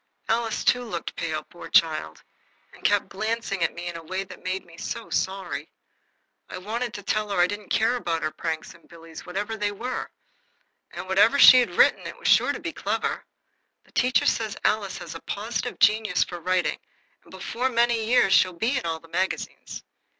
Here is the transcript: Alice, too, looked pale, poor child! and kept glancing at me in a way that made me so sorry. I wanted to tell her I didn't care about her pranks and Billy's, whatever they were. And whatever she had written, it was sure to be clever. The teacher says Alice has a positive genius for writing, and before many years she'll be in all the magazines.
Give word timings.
Alice, 0.27 0.63
too, 0.63 0.83
looked 0.83 1.15
pale, 1.15 1.43
poor 1.43 1.69
child! 1.69 2.23
and 2.73 2.83
kept 2.83 3.07
glancing 3.07 3.61
at 3.63 3.75
me 3.75 3.85
in 3.85 3.95
a 3.95 4.03
way 4.03 4.23
that 4.23 4.41
made 4.43 4.65
me 4.65 4.75
so 4.75 5.11
sorry. 5.11 5.69
I 6.49 6.57
wanted 6.57 6.91
to 6.95 7.03
tell 7.03 7.29
her 7.29 7.39
I 7.39 7.45
didn't 7.45 7.69
care 7.69 7.95
about 7.97 8.23
her 8.23 8.31
pranks 8.31 8.73
and 8.73 8.89
Billy's, 8.89 9.27
whatever 9.27 9.55
they 9.55 9.71
were. 9.71 10.09
And 10.89 11.07
whatever 11.07 11.37
she 11.37 11.59
had 11.59 11.75
written, 11.77 12.07
it 12.07 12.17
was 12.17 12.27
sure 12.27 12.51
to 12.51 12.59
be 12.59 12.73
clever. 12.73 13.25
The 13.83 13.91
teacher 13.91 14.25
says 14.25 14.57
Alice 14.65 14.97
has 14.97 15.13
a 15.13 15.19
positive 15.19 15.77
genius 15.77 16.23
for 16.23 16.39
writing, 16.39 16.79
and 17.23 17.29
before 17.29 17.69
many 17.69 18.03
years 18.07 18.33
she'll 18.33 18.53
be 18.53 18.79
in 18.79 18.85
all 18.87 18.99
the 18.99 19.07
magazines. 19.07 19.83